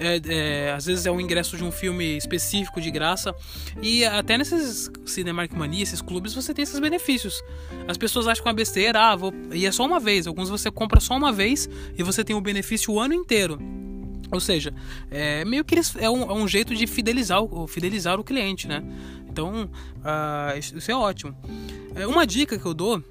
É, 0.02 0.18
é, 0.28 0.72
às 0.72 0.86
vezes 0.86 1.04
é 1.04 1.10
um 1.10 1.20
ingresso 1.20 1.58
de 1.58 1.64
um 1.64 1.70
filme 1.70 2.16
específico 2.16 2.80
de 2.80 2.90
graça. 2.90 3.34
E 3.82 4.04
até 4.04 4.38
nesses 4.38 4.90
Cinemark 5.04 5.52
Mania, 5.52 5.82
esses 5.82 6.00
clubes, 6.00 6.32
você 6.32 6.54
tem 6.54 6.62
esses 6.62 6.78
benefícios. 6.78 7.42
As 7.86 7.98
pessoas 7.98 8.26
acham 8.26 8.46
uma 8.46 8.54
besteira, 8.54 8.98
ah, 8.98 9.16
vou... 9.16 9.34
e 9.52 9.66
é 9.66 9.72
só 9.72 9.84
uma 9.84 10.00
vez. 10.00 10.26
Alguns 10.26 10.48
você 10.48 10.70
compra 10.70 11.00
só 11.00 11.14
uma 11.14 11.32
vez 11.32 11.68
e 11.98 12.02
você 12.02 12.24
tem 12.24 12.34
o 12.34 12.40
benefício 12.40 12.94
o 12.94 13.00
ano 13.00 13.12
inteiro. 13.12 13.58
Ou 14.30 14.40
seja, 14.40 14.72
é 15.10 15.44
meio 15.44 15.64
que 15.64 15.74
eles, 15.74 15.94
é, 15.96 16.08
um, 16.08 16.22
é 16.22 16.32
um 16.32 16.46
jeito 16.46 16.74
de 16.74 16.86
fidelizar 16.86 17.42
o, 17.42 17.66
fidelizar 17.66 18.20
o 18.20 18.24
cliente, 18.24 18.68
né? 18.68 18.82
Então, 19.28 19.64
uh, 19.98 20.58
isso 20.58 20.90
é 20.90 20.94
ótimo. 20.94 21.36
É, 21.94 22.06
uma 22.06 22.26
dica 22.26 22.58
que 22.58 22.66
eu 22.66 22.74
dou, 22.74 23.02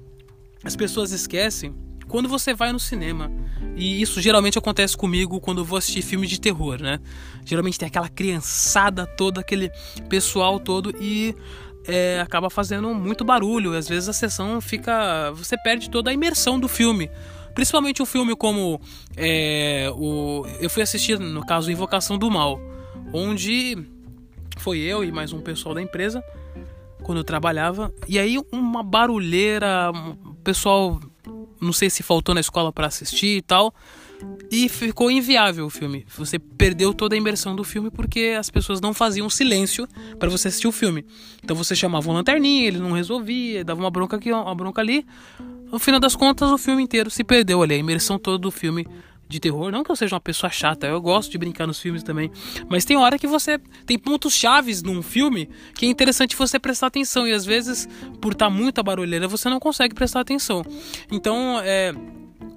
as 0.63 0.75
pessoas 0.75 1.11
esquecem 1.11 1.73
quando 2.07 2.27
você 2.27 2.53
vai 2.53 2.71
no 2.73 2.79
cinema. 2.79 3.31
E 3.75 4.01
isso 4.01 4.19
geralmente 4.19 4.57
acontece 4.57 4.97
comigo 4.97 5.39
quando 5.39 5.59
eu 5.59 5.65
vou 5.65 5.77
assistir 5.77 6.01
filme 6.01 6.27
de 6.27 6.39
terror, 6.39 6.81
né? 6.81 6.99
Geralmente 7.45 7.79
tem 7.79 7.87
aquela 7.87 8.09
criançada 8.09 9.05
toda, 9.05 9.39
aquele 9.39 9.71
pessoal 10.09 10.59
todo 10.59 10.93
e 10.99 11.35
é, 11.87 12.19
acaba 12.19 12.49
fazendo 12.49 12.93
muito 12.93 13.23
barulho. 13.23 13.73
Às 13.73 13.87
vezes 13.87 14.09
a 14.09 14.13
sessão 14.13 14.59
fica. 14.59 15.31
Você 15.31 15.57
perde 15.57 15.89
toda 15.89 16.09
a 16.09 16.13
imersão 16.13 16.59
do 16.59 16.67
filme 16.67 17.09
Principalmente 17.59 18.01
um 18.01 18.05
filme 18.05 18.37
como 18.37 18.79
é, 19.17 19.91
o, 19.93 20.45
eu 20.61 20.69
fui 20.69 20.81
assistir, 20.81 21.19
no 21.19 21.45
caso, 21.45 21.69
Invocação 21.69 22.17
do 22.17 22.31
Mal, 22.31 22.57
onde 23.11 23.77
foi 24.57 24.79
eu 24.79 25.03
e 25.03 25.11
mais 25.11 25.33
um 25.33 25.41
pessoal 25.41 25.75
da 25.75 25.81
empresa 25.81 26.23
quando 27.03 27.17
eu 27.17 27.23
trabalhava. 27.25 27.93
E 28.07 28.17
aí 28.17 28.37
uma 28.49 28.81
barulheira, 28.81 29.91
o 29.91 30.35
pessoal 30.35 31.01
não 31.59 31.73
sei 31.73 31.89
se 31.89 32.01
faltou 32.01 32.33
na 32.33 32.39
escola 32.39 32.71
para 32.71 32.87
assistir 32.87 33.35
e 33.35 33.41
tal. 33.41 33.75
E 34.49 34.69
ficou 34.69 35.11
inviável 35.11 35.65
o 35.65 35.69
filme. 35.69 36.05
Você 36.17 36.39
perdeu 36.39 36.93
toda 36.93 37.13
a 37.13 37.17
imersão 37.17 37.57
do 37.57 37.65
filme 37.65 37.91
porque 37.91 38.37
as 38.39 38.49
pessoas 38.49 38.79
não 38.79 38.93
faziam 38.93 39.29
silêncio 39.29 39.85
para 40.17 40.29
você 40.29 40.47
assistir 40.47 40.67
o 40.67 40.71
filme. 40.71 41.05
Então 41.43 41.57
você 41.57 41.75
chamava 41.75 42.09
um 42.09 42.13
lanterninha, 42.13 42.67
ele 42.67 42.79
não 42.79 42.93
resolvia, 42.93 43.65
dava 43.65 43.81
uma 43.81 43.91
bronca 43.91 44.15
aqui, 44.15 44.31
uma 44.31 44.55
bronca 44.55 44.81
ali. 44.81 45.05
No 45.71 45.79
final 45.79 45.99
das 45.99 46.15
contas, 46.15 46.51
o 46.51 46.57
filme 46.57 46.83
inteiro 46.83 47.09
se 47.09 47.23
perdeu 47.23 47.61
ali, 47.61 47.75
a 47.75 47.77
imersão 47.77 48.17
toda 48.17 48.37
do 48.37 48.51
filme 48.51 48.87
de 49.27 49.39
terror. 49.39 49.71
Não 49.71 49.83
que 49.83 49.91
eu 49.91 49.95
seja 49.95 50.15
uma 50.15 50.19
pessoa 50.19 50.49
chata, 50.49 50.87
eu 50.87 50.99
gosto 50.99 51.31
de 51.31 51.37
brincar 51.37 51.67
nos 51.67 51.79
filmes 51.79 52.01
também. 52.01 52.31
Mas 52.67 52.83
tem 52.83 52.97
hora 52.97 53.19
que 53.19 53.27
você 53.27 53.59
tem 53.85 53.97
pontos 53.97 54.33
chaves 54.33 54.81
num 54.81 55.03
filme 55.03 55.47
que 55.75 55.85
é 55.85 55.89
interessante 55.89 56.35
você 56.35 56.59
prestar 56.59 56.87
atenção. 56.87 57.27
E 57.27 57.31
às 57.31 57.45
vezes, 57.45 57.87
por 58.19 58.33
estar 58.33 58.47
tá 58.47 58.49
muita 58.51 58.81
barulheira, 58.81 59.27
você 59.27 59.47
não 59.47 59.59
consegue 59.59 59.93
prestar 59.93 60.21
atenção. 60.21 60.65
Então, 61.11 61.59
é 61.63 61.93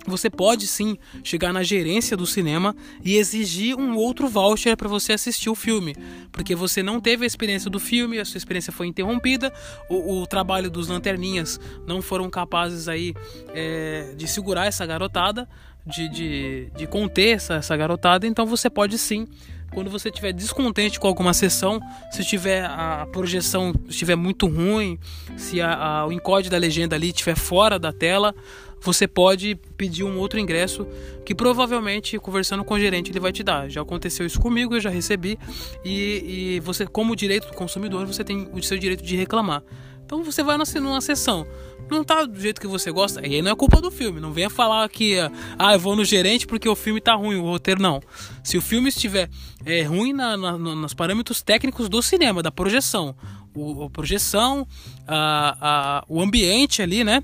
você 0.06 0.28
pode 0.28 0.66
sim 0.66 0.96
chegar 1.22 1.52
na 1.52 1.62
gerência 1.62 2.16
do 2.16 2.26
cinema 2.26 2.74
e 3.04 3.16
exigir 3.16 3.76
um 3.76 3.96
outro 3.96 4.28
voucher 4.28 4.76
para 4.76 4.88
você 4.88 5.12
assistir 5.12 5.50
o 5.50 5.54
filme, 5.54 5.96
porque 6.30 6.54
você 6.54 6.82
não 6.82 7.00
teve 7.00 7.24
a 7.24 7.26
experiência 7.26 7.70
do 7.70 7.78
filme, 7.78 8.18
a 8.18 8.24
sua 8.24 8.38
experiência 8.38 8.72
foi 8.72 8.86
interrompida, 8.86 9.52
o, 9.88 10.20
o 10.20 10.26
trabalho 10.26 10.70
dos 10.70 10.88
lanterninhas 10.88 11.60
não 11.86 12.02
foram 12.02 12.28
capazes 12.28 12.88
aí 12.88 13.14
é, 13.54 14.14
de 14.16 14.26
segurar 14.26 14.66
essa 14.66 14.84
garotada, 14.84 15.48
de, 15.86 16.08
de, 16.08 16.68
de 16.76 16.86
conter 16.86 17.36
essa, 17.36 17.54
essa 17.54 17.76
garotada, 17.76 18.26
então 18.26 18.46
você 18.46 18.70
pode 18.70 18.98
sim 18.98 19.26
quando 19.72 19.90
você 19.90 20.08
estiver 20.08 20.32
descontente 20.32 21.00
com 21.00 21.08
alguma 21.08 21.32
sessão, 21.32 21.80
se 22.10 22.22
tiver 22.24 22.64
a 22.64 23.06
projeção 23.10 23.74
estiver 23.88 24.16
muito 24.16 24.46
ruim, 24.46 24.98
se 25.36 25.60
a, 25.60 25.74
a, 25.74 26.06
o 26.06 26.12
encode 26.12 26.50
da 26.50 26.58
legenda 26.58 26.94
ali 26.94 27.08
estiver 27.08 27.36
fora 27.36 27.78
da 27.78 27.92
tela, 27.92 28.34
você 28.82 29.06
pode 29.06 29.54
pedir 29.76 30.04
um 30.04 30.18
outro 30.18 30.38
ingresso 30.38 30.86
que 31.24 31.34
provavelmente, 31.34 32.18
conversando 32.18 32.64
com 32.64 32.74
o 32.74 32.80
gerente, 32.80 33.10
ele 33.10 33.20
vai 33.20 33.32
te 33.32 33.42
dar. 33.42 33.68
Já 33.68 33.82
aconteceu 33.82 34.26
isso 34.26 34.40
comigo, 34.40 34.74
eu 34.74 34.80
já 34.80 34.90
recebi. 34.90 35.38
E, 35.84 36.56
e 36.56 36.60
você, 36.60 36.86
como 36.86 37.14
direito 37.14 37.48
do 37.48 37.54
consumidor, 37.54 38.06
você 38.06 38.24
tem 38.24 38.48
o 38.52 38.62
seu 38.62 38.76
direito 38.76 39.04
de 39.04 39.16
reclamar. 39.16 39.62
Então 40.04 40.22
você 40.22 40.42
vai 40.42 40.58
numa 40.58 41.00
sessão, 41.00 41.46
não 41.90 42.04
tá 42.04 42.24
do 42.24 42.38
jeito 42.38 42.60
que 42.60 42.66
você 42.66 42.90
gosta, 42.90 43.26
e 43.26 43.36
aí 43.36 43.42
não 43.42 43.52
é 43.52 43.54
culpa 43.54 43.80
do 43.80 43.90
filme. 43.90 44.20
Não 44.20 44.32
venha 44.32 44.50
falar 44.50 44.88
que, 44.88 45.16
ah, 45.58 45.72
eu 45.72 45.78
vou 45.78 45.96
no 45.96 46.04
gerente 46.04 46.46
porque 46.46 46.68
o 46.68 46.74
filme 46.74 47.00
tá 47.00 47.14
ruim, 47.14 47.36
o 47.36 47.42
roteiro 47.44 47.80
não. 47.80 48.00
Se 48.42 48.58
o 48.58 48.62
filme 48.62 48.88
estiver 48.88 49.30
é, 49.64 49.82
ruim 49.82 50.12
na, 50.12 50.36
na, 50.36 50.58
nos 50.58 50.92
parâmetros 50.92 51.40
técnicos 51.40 51.88
do 51.88 52.02
cinema, 52.02 52.42
da 52.42 52.50
projeção, 52.50 53.14
o, 53.54 53.84
a 53.84 53.90
projeção, 53.90 54.66
a, 55.06 55.56
a, 55.60 56.04
o 56.08 56.20
ambiente 56.20 56.82
ali, 56.82 57.04
né? 57.04 57.22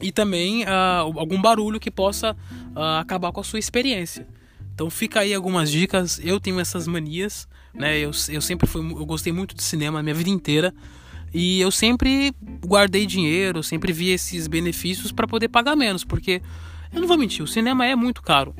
E 0.00 0.12
também 0.12 0.64
uh, 0.64 1.18
algum 1.18 1.40
barulho 1.40 1.80
que 1.80 1.90
possa 1.90 2.32
uh, 2.74 2.98
acabar 3.00 3.32
com 3.32 3.40
a 3.40 3.44
sua 3.44 3.58
experiência. 3.58 4.26
Então 4.74 4.88
fica 4.90 5.20
aí 5.20 5.34
algumas 5.34 5.70
dicas. 5.70 6.20
Eu 6.22 6.38
tenho 6.38 6.60
essas 6.60 6.86
manias, 6.86 7.48
né? 7.74 7.98
Eu, 7.98 8.12
eu 8.28 8.40
sempre 8.40 8.66
fui, 8.66 8.80
eu 8.80 9.04
gostei 9.04 9.32
muito 9.32 9.54
de 9.54 9.62
cinema 9.62 10.00
a 10.00 10.02
minha 10.02 10.14
vida 10.14 10.30
inteira 10.30 10.72
e 11.32 11.60
eu 11.60 11.70
sempre 11.70 12.32
guardei 12.64 13.04
dinheiro, 13.04 13.62
sempre 13.62 13.92
vi 13.92 14.10
esses 14.10 14.46
benefícios 14.46 15.12
para 15.12 15.26
poder 15.26 15.48
pagar 15.48 15.76
menos, 15.76 16.04
porque 16.04 16.40
eu 16.92 17.00
não 17.00 17.08
vou 17.08 17.18
mentir, 17.18 17.42
o 17.42 17.46
cinema 17.46 17.86
é 17.86 17.94
muito 17.94 18.22
caro. 18.22 18.54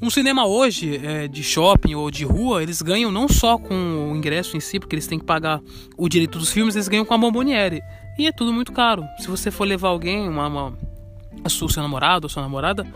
Um 0.00 0.10
cinema 0.10 0.46
hoje, 0.46 1.00
é, 1.02 1.26
de 1.26 1.42
shopping 1.42 1.94
ou 1.94 2.10
de 2.10 2.24
rua, 2.24 2.62
eles 2.62 2.82
ganham 2.82 3.10
não 3.10 3.28
só 3.28 3.56
com 3.56 4.10
o 4.12 4.16
ingresso 4.16 4.56
em 4.56 4.60
si, 4.60 4.78
porque 4.78 4.94
eles 4.94 5.06
têm 5.06 5.18
que 5.18 5.24
pagar 5.24 5.60
o 5.96 6.08
direito 6.08 6.38
dos 6.38 6.52
filmes, 6.52 6.74
eles 6.74 6.88
ganham 6.88 7.04
com 7.04 7.14
a 7.14 7.18
bomboniere. 7.18 7.82
E 8.18 8.26
é 8.26 8.32
tudo 8.32 8.52
muito 8.52 8.72
caro. 8.72 9.04
Se 9.18 9.28
você 9.28 9.50
for 9.50 9.64
levar 9.64 9.88
alguém, 9.88 10.28
uma, 10.28 10.46
uma 10.46 10.72
seu 11.48 11.68
namorado 11.82 12.26
ou 12.26 12.28
sua 12.28 12.42
namorada, 12.42 12.86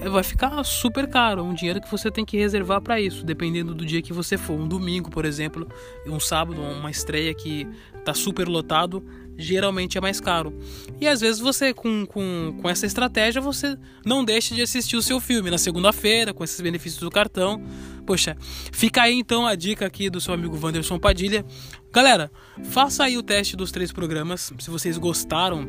é, 0.00 0.08
vai 0.08 0.22
ficar 0.22 0.62
super 0.64 1.08
caro. 1.08 1.44
Um 1.44 1.54
dinheiro 1.54 1.80
que 1.80 1.90
você 1.90 2.10
tem 2.10 2.24
que 2.24 2.36
reservar 2.36 2.80
para 2.80 3.00
isso, 3.00 3.24
dependendo 3.24 3.74
do 3.74 3.84
dia 3.84 4.02
que 4.02 4.12
você 4.12 4.36
for. 4.36 4.54
Um 4.54 4.66
domingo, 4.66 5.10
por 5.10 5.24
exemplo, 5.24 5.68
um 6.06 6.18
sábado, 6.18 6.60
uma 6.60 6.90
estreia 6.90 7.34
que 7.34 7.66
tá 8.04 8.14
super 8.14 8.48
lotado, 8.48 9.04
geralmente 9.36 9.98
é 9.98 10.00
mais 10.00 10.20
caro. 10.20 10.52
E 11.00 11.06
às 11.06 11.20
vezes 11.20 11.40
você, 11.40 11.72
com, 11.74 12.06
com, 12.06 12.56
com 12.60 12.68
essa 12.68 12.86
estratégia, 12.86 13.40
você 13.40 13.76
não 14.04 14.24
deixa 14.24 14.54
de 14.54 14.62
assistir 14.62 14.96
o 14.96 15.02
seu 15.02 15.20
filme 15.20 15.50
na 15.50 15.58
segunda-feira, 15.58 16.32
com 16.32 16.44
esses 16.44 16.60
benefícios 16.60 17.00
do 17.00 17.10
cartão. 17.10 17.62
Poxa, 18.06 18.36
fica 18.72 19.02
aí 19.02 19.14
então 19.14 19.46
a 19.46 19.54
dica 19.54 19.86
aqui 19.86 20.10
do 20.10 20.20
seu 20.20 20.34
amigo 20.34 20.58
Wanderson 20.60 20.98
Padilha. 20.98 21.44
Galera, 21.92 22.30
faça 22.64 23.04
aí 23.04 23.16
o 23.16 23.22
teste 23.22 23.56
dos 23.56 23.70
três 23.70 23.92
programas. 23.92 24.52
Se 24.58 24.70
vocês 24.70 24.98
gostaram 24.98 25.66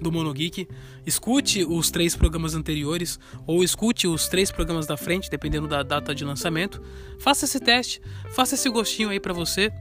do 0.00 0.12
Monogeek, 0.12 0.68
escute 1.06 1.64
os 1.64 1.90
três 1.90 2.14
programas 2.14 2.54
anteriores 2.54 3.18
ou 3.46 3.64
escute 3.64 4.06
os 4.06 4.28
três 4.28 4.50
programas 4.50 4.86
da 4.86 4.96
frente, 4.96 5.30
dependendo 5.30 5.66
da 5.66 5.82
data 5.82 6.14
de 6.14 6.24
lançamento. 6.24 6.80
Faça 7.18 7.44
esse 7.44 7.58
teste, 7.58 8.00
faça 8.30 8.54
esse 8.54 8.68
gostinho 8.68 9.08
aí 9.08 9.18
para 9.18 9.32
você. 9.32 9.72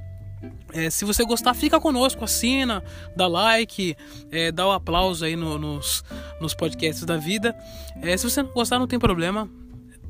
É, 0.74 0.90
se 0.90 1.06
você 1.06 1.24
gostar, 1.24 1.54
fica 1.54 1.80
conosco, 1.80 2.24
assina, 2.24 2.84
dá 3.16 3.28
like, 3.28 3.96
é, 4.32 4.52
dá 4.52 4.66
o 4.68 4.70
um 4.70 4.74
aplauso 4.74 5.24
aí 5.24 5.36
no, 5.36 5.58
nos, 5.58 6.04
nos 6.42 6.54
podcasts 6.54 7.04
da 7.06 7.18
vida. 7.18 7.56
É, 8.02 8.16
se 8.18 8.30
você 8.30 8.44
não 8.44 8.52
gostar, 8.52 8.78
não 8.80 8.88
tem 8.88 9.00
problema 9.00 9.50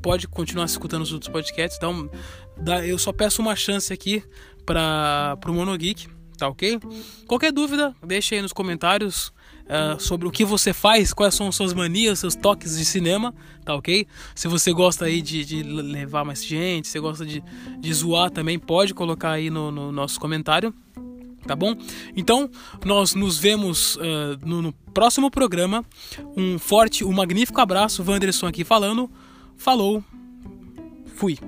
pode 0.02 0.28
continuar 0.28 0.66
escutando 0.66 1.02
os 1.02 1.12
outros 1.12 1.30
podcasts. 1.30 1.78
Dá 1.78 1.88
um, 1.88 2.08
dá, 2.56 2.86
eu 2.86 2.98
só 2.98 3.12
peço 3.12 3.42
uma 3.42 3.54
chance 3.56 3.92
aqui 3.92 4.22
para 4.64 5.38
o 5.46 5.52
Monogeek, 5.52 6.08
tá 6.36 6.48
ok? 6.48 6.78
Qualquer 7.26 7.52
dúvida, 7.52 7.94
deixe 8.04 8.34
aí 8.34 8.42
nos 8.42 8.52
comentários 8.52 9.32
uh, 9.68 10.00
sobre 10.00 10.26
o 10.26 10.30
que 10.30 10.44
você 10.44 10.72
faz, 10.72 11.12
quais 11.12 11.34
são 11.34 11.50
suas 11.52 11.72
manias, 11.74 12.18
seus 12.18 12.34
toques 12.34 12.76
de 12.76 12.84
cinema, 12.84 13.34
tá 13.64 13.74
ok? 13.74 14.06
Se 14.34 14.48
você 14.48 14.72
gosta 14.72 15.04
aí 15.04 15.20
de, 15.20 15.44
de 15.44 15.62
levar 15.62 16.24
mais 16.24 16.44
gente, 16.44 16.88
se 16.88 16.98
gosta 16.98 17.24
de, 17.24 17.42
de 17.78 17.94
zoar 17.94 18.30
também, 18.30 18.58
pode 18.58 18.94
colocar 18.94 19.32
aí 19.32 19.50
no, 19.50 19.70
no 19.70 19.92
nosso 19.92 20.18
comentário 20.18 20.74
tá 21.46 21.56
bom? 21.56 21.74
Então, 22.14 22.50
nós 22.84 23.14
nos 23.14 23.38
vemos 23.38 23.96
uh, 23.96 24.38
no, 24.44 24.60
no, 24.60 24.72
próximo 24.92 25.30
programa. 25.30 25.82
Um 26.36 26.58
forte, 26.58 27.04
um 27.04 27.12
magnífico 27.12 27.58
abraço, 27.58 28.04
Wanderson 28.06 28.46
aqui 28.46 28.64
falando. 28.64 29.10
Falou, 29.56 30.04
fui. 31.14 31.38